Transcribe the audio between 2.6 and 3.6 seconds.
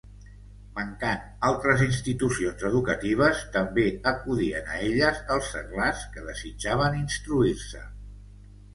educatives,